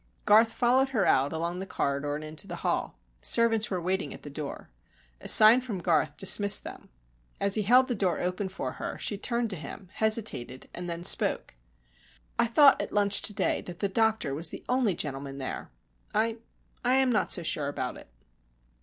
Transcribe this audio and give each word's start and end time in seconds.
Garth 0.25 0.51
followed 0.51 0.89
her 0.89 1.05
out, 1.05 1.31
along 1.31 1.59
the 1.59 1.65
corridor 1.67 2.15
and 2.15 2.23
into 2.23 2.47
the 2.47 2.55
hall. 2.65 2.97
Servants 3.21 3.69
were 3.69 3.79
waiting 3.79 4.11
at 4.15 4.23
the 4.23 4.31
door. 4.31 4.71
A 5.19 5.27
sign 5.27 5.61
from 5.61 5.77
Garth 5.77 6.17
dismissed 6.17 6.63
them. 6.63 6.89
As 7.39 7.53
he 7.53 7.61
held 7.61 7.87
the 7.87 7.93
door 7.93 8.19
open 8.19 8.49
for 8.49 8.71
her, 8.71 8.97
she 8.97 9.15
turned 9.15 9.51
to 9.51 9.55
him, 9.55 9.89
hesitated, 9.93 10.67
and 10.73 10.89
then 10.89 11.03
spoke. 11.03 11.53
"I 12.39 12.47
thought 12.47 12.81
at 12.81 12.91
lunch 12.91 13.21
to 13.21 13.33
day 13.35 13.61
that 13.61 13.77
the 13.77 13.89
doctor 13.89 14.33
was 14.33 14.49
the 14.49 14.63
only 14.67 14.95
gentleman 14.95 15.37
there. 15.37 15.69
I 16.15 16.37
I 16.83 16.95
am 16.95 17.11
not 17.11 17.31
so 17.31 17.43
sure 17.43 17.67
about 17.67 17.95
it." 17.95 18.07